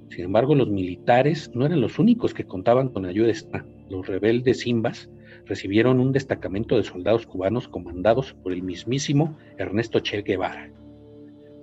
Sin 0.10 0.26
embargo, 0.26 0.54
los 0.54 0.68
militares 0.68 1.50
no 1.54 1.66
eran 1.66 1.80
los 1.80 1.98
únicos 1.98 2.34
que 2.34 2.44
contaban 2.44 2.90
con 2.90 3.06
ayuda 3.06 3.30
extra. 3.30 3.66
Los 3.90 4.06
rebeldes 4.06 4.60
Simbas 4.60 5.10
recibieron 5.46 6.00
un 6.00 6.12
destacamento 6.12 6.78
de 6.78 6.84
soldados 6.84 7.26
cubanos 7.26 7.68
comandados 7.68 8.34
por 8.34 8.52
el 8.54 8.64
mismísimo 8.64 9.38
Ernesto 9.58 10.00
Che 10.00 10.22
Guevara. 10.22 10.72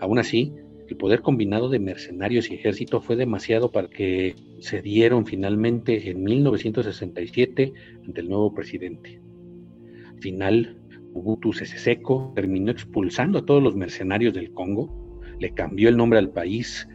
Aún 0.00 0.18
así, 0.18 0.52
el 0.88 0.96
poder 0.96 1.22
combinado 1.22 1.68
de 1.68 1.78
mercenarios 1.78 2.50
y 2.50 2.54
ejército 2.54 3.00
fue 3.00 3.16
demasiado 3.16 3.70
para 3.70 3.88
que 3.88 4.34
se 4.60 4.82
dieron 4.82 5.26
finalmente 5.26 6.10
en 6.10 6.22
1967 6.22 7.72
ante 8.06 8.20
el 8.20 8.28
nuevo 8.28 8.52
presidente. 8.54 9.20
Al 10.10 10.20
final, 10.20 10.78
Mobutu 11.14 11.52
Sese 11.52 11.78
Seko 11.78 12.32
terminó 12.34 12.70
expulsando 12.70 13.38
a 13.38 13.46
todos 13.46 13.62
los 13.62 13.76
mercenarios 13.76 14.34
del 14.34 14.52
Congo, 14.52 15.20
le 15.38 15.54
cambió 15.54 15.88
el 15.88 15.96
nombre 15.96 16.18
al 16.18 16.30
país 16.30 16.88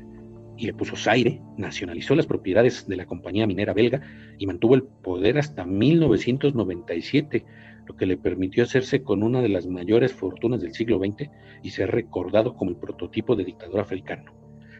y 0.57 0.65
le 0.65 0.73
puso 0.73 0.95
Zaire, 0.95 1.39
nacionalizó 1.57 2.15
las 2.15 2.25
propiedades 2.25 2.87
de 2.87 2.95
la 2.95 3.05
compañía 3.05 3.45
minera 3.45 3.73
belga 3.73 4.01
y 4.37 4.47
mantuvo 4.47 4.75
el 4.75 4.83
poder 4.83 5.37
hasta 5.37 5.65
1997, 5.65 7.45
lo 7.85 7.95
que 7.95 8.07
le 8.07 8.17
permitió 8.17 8.63
hacerse 8.63 9.03
con 9.03 9.23
una 9.23 9.41
de 9.41 9.49
las 9.49 9.67
mayores 9.67 10.13
fortunas 10.13 10.61
del 10.61 10.73
siglo 10.73 10.97
XX 10.97 11.29
y 11.61 11.69
ser 11.69 11.91
recordado 11.91 12.55
como 12.55 12.71
el 12.71 12.77
prototipo 12.77 13.35
de 13.35 13.45
dictador 13.45 13.79
africano. 13.79 14.33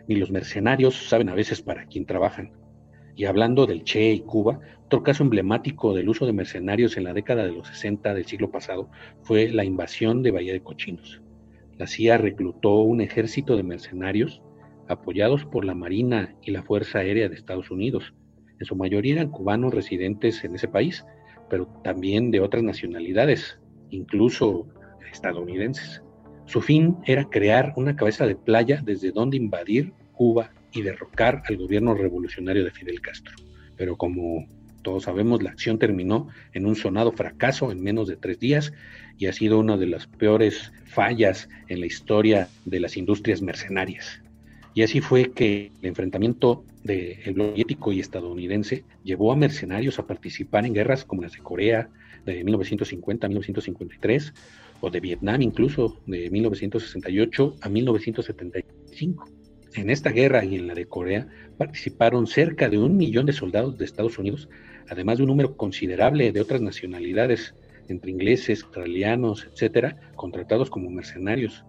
Ni 0.08 0.16
los 0.16 0.32
mercenarios 0.32 1.08
saben 1.08 1.30
a 1.30 1.36
veces 1.36 1.62
para 1.62 1.86
quién 1.86 2.06
trabajan. 2.06 2.52
Y 3.16 3.26
hablando 3.26 3.66
del 3.66 3.84
Che 3.84 4.12
y 4.12 4.20
Cuba, 4.22 4.60
otro 4.86 5.04
caso 5.04 5.24
emblemático 5.24 5.94
del 5.94 6.10
uso 6.10 6.26
de 6.26 6.34
mercenarios 6.34 6.98
en 6.98 7.04
la 7.04 7.14
década 7.14 7.46
de 7.46 7.52
los 7.52 7.68
60 7.68 8.14
del 8.14 8.26
siglo 8.26 8.52
pasado 8.52 8.90
fue 9.22 9.50
la 9.50 9.64
invasión 9.64 10.24
de 10.24 10.32
Bahía 10.32 10.54
de 10.54 10.62
Cochinos. 10.62 11.22
La 11.78 11.88
CIA 11.88 12.18
reclutó 12.18 12.80
un 12.82 13.02
ejército 13.02 13.56
de 13.56 13.64
mercenarios 13.64 14.42
apoyados 14.88 15.46
por 15.46 15.66
la 15.66 15.76
Marina 15.76 16.36
y 16.42 16.52
la 16.52 16.64
Fuerza 16.64 17.00
Aérea 17.00 17.30
de 17.30 17.36
Estados 17.36 17.72
Unidos. 17.72 18.14
En 18.60 18.66
su 18.66 18.76
mayoría 18.76 19.16
eran 19.16 19.30
cubanos 19.30 19.74
residentes 19.74 20.44
en 20.44 20.56
ese 20.56 20.68
país, 20.68 21.06
pero 21.50 21.68
también 21.84 22.32
de 22.32 22.40
otras 22.40 22.64
nacionalidades, 22.64 23.60
incluso 23.90 24.68
estadounidenses. 25.12 26.02
Su 26.46 26.62
fin 26.62 26.98
era 27.06 27.26
crear 27.26 27.74
una 27.76 27.96
cabeza 27.96 28.26
de 28.26 28.36
playa 28.36 28.82
desde 28.84 29.12
donde 29.12 29.38
invadir 29.38 29.94
Cuba 30.14 30.52
y 30.72 30.82
derrocar 30.82 31.44
al 31.48 31.58
gobierno 31.58 31.94
revolucionario 31.94 32.64
de 32.64 32.72
Fidel 32.72 33.02
Castro. 33.02 33.36
Pero 33.76 33.98
como 33.98 34.48
todos 34.82 35.04
sabemos, 35.04 35.44
la 35.44 35.52
acción 35.52 35.78
terminó 35.78 36.28
en 36.54 36.66
un 36.66 36.76
sonado 36.76 37.12
fracaso 37.12 37.72
en 37.72 37.84
menos 37.84 38.08
de 38.08 38.16
tres 38.16 38.40
días 38.40 38.74
y 39.18 39.28
ha 39.28 39.34
sido 39.34 39.60
una 39.60 39.78
de 39.78 39.88
las 39.88 40.08
peores 40.08 40.72
fallas 40.86 41.50
en 41.68 41.82
la 41.82 41.86
historia 41.86 42.48
de 42.66 42.80
las 42.80 42.98
industrias 42.98 43.42
mercenarias. 43.42 44.22
Y 44.78 44.84
así 44.84 45.02
fue 45.02 45.32
que 45.32 45.72
el 45.82 45.88
enfrentamiento 45.88 46.64
del 46.84 47.18
de 47.24 47.34
soviético 47.36 47.92
y 47.92 48.00
estadounidense 48.00 48.84
llevó 49.04 49.32
a 49.32 49.36
mercenarios 49.36 49.98
a 49.98 50.06
participar 50.06 50.68
en 50.68 50.76
guerras 50.76 51.04
como 51.04 51.24
las 51.24 51.32
de 51.32 51.40
Corea 51.40 51.90
de 52.28 52.44
1950 52.44 53.26
a 53.26 53.28
1953 53.28 54.34
o 54.82 54.92
de 54.92 55.00
Vietnam 55.00 55.42
incluso 55.42 56.00
de 56.06 56.30
1968 56.30 57.56
a 57.60 57.70
1975. 57.70 59.28
En 59.74 59.90
esta 59.90 60.12
guerra 60.12 60.46
y 60.46 60.54
en 60.54 60.68
la 60.68 60.76
de 60.76 60.86
Corea 60.86 61.28
participaron 61.58 62.28
cerca 62.28 62.70
de 62.70 62.78
un 62.78 62.98
millón 62.98 63.26
de 63.26 63.34
soldados 63.34 63.80
de 63.80 63.86
Estados 63.86 64.20
Unidos, 64.20 64.48
además 64.90 65.18
de 65.18 65.24
un 65.24 65.30
número 65.30 65.58
considerable 65.58 66.32
de 66.32 66.42
otras 66.42 66.62
nacionalidades, 66.62 67.56
entre 67.88 68.12
ingleses, 68.12 68.62
australianos, 68.62 69.48
etcétera, 69.52 70.12
contratados 70.16 70.70
como 70.70 70.92
mercenarios 70.92 71.66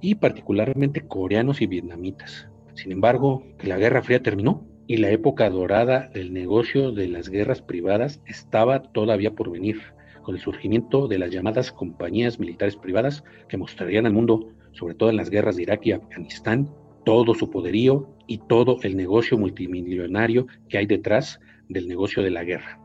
y 0.00 0.16
particularmente 0.16 1.06
coreanos 1.06 1.60
y 1.60 1.66
vietnamitas. 1.66 2.48
Sin 2.74 2.92
embargo, 2.92 3.42
la 3.62 3.76
Guerra 3.76 4.02
Fría 4.02 4.22
terminó 4.22 4.64
y 4.86 4.96
la 4.96 5.10
época 5.10 5.50
dorada 5.50 6.08
del 6.14 6.32
negocio 6.32 6.92
de 6.92 7.08
las 7.08 7.28
guerras 7.28 7.60
privadas 7.60 8.20
estaba 8.26 8.82
todavía 8.82 9.34
por 9.34 9.50
venir, 9.50 9.80
con 10.22 10.34
el 10.34 10.40
surgimiento 10.40 11.08
de 11.08 11.18
las 11.18 11.30
llamadas 11.30 11.72
compañías 11.72 12.38
militares 12.38 12.76
privadas 12.76 13.24
que 13.48 13.56
mostrarían 13.56 14.06
al 14.06 14.12
mundo, 14.12 14.52
sobre 14.72 14.94
todo 14.94 15.10
en 15.10 15.16
las 15.16 15.30
guerras 15.30 15.56
de 15.56 15.62
Irak 15.62 15.86
y 15.86 15.92
Afganistán, 15.92 16.70
todo 17.04 17.34
su 17.34 17.50
poderío 17.50 18.08
y 18.26 18.38
todo 18.38 18.78
el 18.82 18.96
negocio 18.96 19.38
multimillonario 19.38 20.46
que 20.68 20.78
hay 20.78 20.86
detrás 20.86 21.40
del 21.68 21.88
negocio 21.88 22.22
de 22.22 22.30
la 22.30 22.44
guerra. 22.44 22.80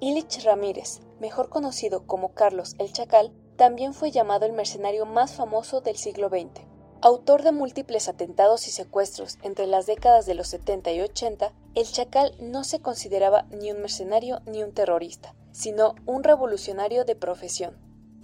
Illich 0.00 0.44
Ramírez, 0.44 1.00
mejor 1.20 1.48
conocido 1.48 2.06
como 2.06 2.32
Carlos 2.32 2.76
el 2.78 2.92
Chacal, 2.92 3.32
también 3.58 3.92
fue 3.92 4.12
llamado 4.12 4.46
el 4.46 4.52
mercenario 4.52 5.04
más 5.04 5.32
famoso 5.32 5.80
del 5.80 5.96
siglo 5.96 6.28
XX. 6.28 6.62
Autor 7.02 7.42
de 7.42 7.50
múltiples 7.50 8.08
atentados 8.08 8.68
y 8.68 8.70
secuestros 8.70 9.36
entre 9.42 9.66
las 9.66 9.84
décadas 9.84 10.26
de 10.26 10.34
los 10.34 10.46
70 10.46 10.92
y 10.92 11.00
80, 11.00 11.52
el 11.74 11.86
Chacal 11.86 12.34
no 12.40 12.62
se 12.62 12.80
consideraba 12.80 13.46
ni 13.50 13.72
un 13.72 13.80
mercenario 13.80 14.40
ni 14.46 14.62
un 14.62 14.72
terrorista, 14.72 15.34
sino 15.50 15.96
un 16.06 16.22
revolucionario 16.22 17.04
de 17.04 17.16
profesión. 17.16 17.76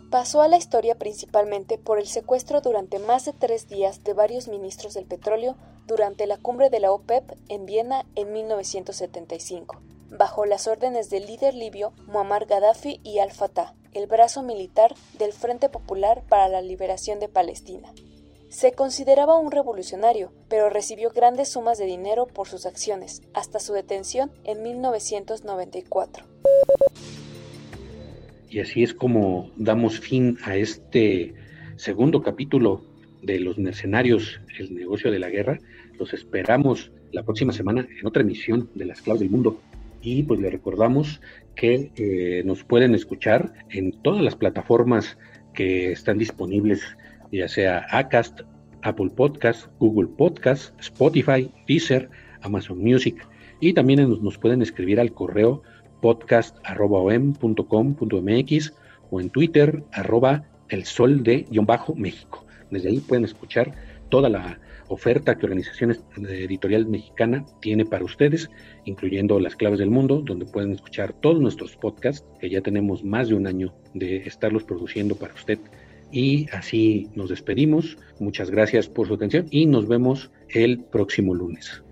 Pasó 0.08 0.40
a 0.40 0.46
la 0.46 0.56
historia 0.56 0.94
principalmente 0.94 1.78
por 1.78 1.98
el 1.98 2.06
secuestro 2.06 2.60
durante 2.60 3.00
más 3.00 3.24
de 3.24 3.32
tres 3.32 3.66
días 3.66 4.04
de 4.04 4.12
varios 4.12 4.46
ministros 4.46 4.94
del 4.94 5.06
petróleo 5.06 5.56
durante 5.88 6.28
la 6.28 6.36
cumbre 6.36 6.70
de 6.70 6.78
la 6.78 6.92
OPEP 6.92 7.32
en 7.48 7.66
Viena 7.66 8.06
en 8.14 8.32
1975, 8.32 9.80
bajo 10.10 10.46
las 10.46 10.68
órdenes 10.68 11.10
del 11.10 11.26
líder 11.26 11.54
libio 11.54 11.92
Muammar 12.06 12.46
Gaddafi 12.46 13.00
y 13.02 13.18
Al-Fatah, 13.18 13.74
el 13.94 14.06
brazo 14.08 14.42
militar 14.42 14.94
del 15.18 15.32
Frente 15.32 15.68
Popular 15.68 16.24
para 16.28 16.48
la 16.48 16.60
Liberación 16.60 17.20
de 17.20 17.28
Palestina. 17.28 17.92
Se 18.48 18.72
consideraba 18.72 19.38
un 19.38 19.50
revolucionario, 19.50 20.32
pero 20.48 20.68
recibió 20.68 21.10
grandes 21.10 21.50
sumas 21.50 21.78
de 21.78 21.86
dinero 21.86 22.26
por 22.26 22.46
sus 22.46 22.66
acciones, 22.66 23.22
hasta 23.32 23.58
su 23.58 23.72
detención 23.72 24.30
en 24.44 24.62
1994. 24.62 26.24
Y 28.50 28.60
así 28.60 28.84
es 28.84 28.94
como 28.94 29.50
damos 29.56 29.98
fin 29.98 30.38
a 30.44 30.56
este 30.56 31.34
segundo 31.76 32.22
capítulo 32.22 32.84
de 33.22 33.40
Los 33.40 33.58
Mercenarios, 33.58 34.40
el 34.58 34.74
negocio 34.74 35.10
de 35.10 35.18
la 35.18 35.30
guerra. 35.30 35.58
Los 35.98 36.12
esperamos 36.12 36.92
la 37.10 37.22
próxima 37.24 37.52
semana 37.52 37.88
en 37.98 38.06
otra 38.06 38.22
emisión 38.22 38.70
de 38.74 38.84
Las 38.84 39.02
Claves 39.02 39.20
del 39.20 39.30
Mundo. 39.30 39.58
Y 40.04 40.22
pues 40.22 40.38
le 40.38 40.50
recordamos 40.50 41.20
que 41.56 41.90
eh, 41.96 42.44
nos 42.44 42.62
pueden 42.62 42.94
escuchar 42.94 43.54
en 43.70 43.90
todas 44.02 44.22
las 44.22 44.36
plataformas 44.36 45.16
que 45.54 45.90
están 45.92 46.18
disponibles, 46.18 46.82
ya 47.32 47.48
sea 47.48 47.86
Acast, 47.90 48.42
Apple 48.82 49.08
Podcast, 49.16 49.68
Google 49.78 50.10
Podcast, 50.18 50.78
Spotify, 50.78 51.50
Deezer, 51.66 52.10
Amazon 52.42 52.80
Music. 52.80 53.26
Y 53.60 53.72
también 53.72 54.06
nos 54.22 54.36
pueden 54.36 54.60
escribir 54.60 55.00
al 55.00 55.14
correo 55.14 55.62
podcast.om.com.mx 56.02 58.74
o 59.10 59.20
en 59.22 59.30
Twitter 59.30 59.82
arroba 59.92 60.44
el 60.68 60.84
sol 60.84 61.22
de 61.22 61.46
México. 61.96 62.44
Desde 62.70 62.90
ahí 62.90 63.00
pueden 63.00 63.24
escuchar 63.24 63.72
toda 64.10 64.28
la 64.28 64.60
oferta 64.94 65.36
que 65.36 65.46
Organización 65.46 65.96
Editorial 66.16 66.86
Mexicana 66.86 67.44
tiene 67.60 67.84
para 67.84 68.04
ustedes, 68.04 68.50
incluyendo 68.84 69.38
Las 69.38 69.56
Claves 69.56 69.78
del 69.78 69.90
Mundo, 69.90 70.22
donde 70.24 70.46
pueden 70.46 70.72
escuchar 70.72 71.12
todos 71.12 71.40
nuestros 71.40 71.76
podcasts, 71.76 72.26
que 72.40 72.48
ya 72.48 72.60
tenemos 72.60 73.04
más 73.04 73.28
de 73.28 73.34
un 73.34 73.46
año 73.46 73.74
de 73.92 74.16
estarlos 74.18 74.64
produciendo 74.64 75.16
para 75.16 75.34
usted. 75.34 75.58
Y 76.10 76.48
así 76.52 77.10
nos 77.14 77.30
despedimos. 77.30 77.98
Muchas 78.20 78.50
gracias 78.50 78.88
por 78.88 79.08
su 79.08 79.14
atención 79.14 79.46
y 79.50 79.66
nos 79.66 79.88
vemos 79.88 80.30
el 80.48 80.84
próximo 80.84 81.34
lunes. 81.34 81.82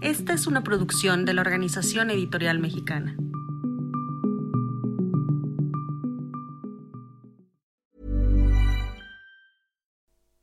Esta 0.00 0.34
es 0.34 0.46
una 0.46 0.62
producción 0.62 1.24
de 1.24 1.34
la 1.34 1.40
Organización 1.40 2.10
Editorial 2.10 2.60
Mexicana. 2.60 3.16